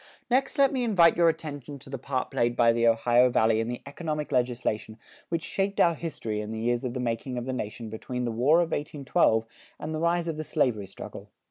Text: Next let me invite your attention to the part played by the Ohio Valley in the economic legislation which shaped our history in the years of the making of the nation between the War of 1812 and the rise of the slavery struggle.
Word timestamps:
Next 0.31 0.57
let 0.57 0.73
me 0.73 0.83
invite 0.83 1.15
your 1.15 1.29
attention 1.29 1.77
to 1.77 1.89
the 1.91 1.99
part 1.99 2.31
played 2.31 2.55
by 2.55 2.71
the 2.71 2.87
Ohio 2.87 3.29
Valley 3.29 3.59
in 3.59 3.67
the 3.67 3.83
economic 3.85 4.31
legislation 4.31 4.97
which 5.29 5.43
shaped 5.43 5.79
our 5.79 5.93
history 5.93 6.41
in 6.41 6.51
the 6.51 6.59
years 6.59 6.83
of 6.83 6.95
the 6.95 6.99
making 6.99 7.37
of 7.37 7.45
the 7.45 7.53
nation 7.53 7.87
between 7.87 8.25
the 8.25 8.31
War 8.31 8.61
of 8.61 8.69
1812 8.71 9.45
and 9.79 9.93
the 9.93 9.99
rise 9.99 10.27
of 10.27 10.37
the 10.37 10.43
slavery 10.43 10.87
struggle. 10.87 11.29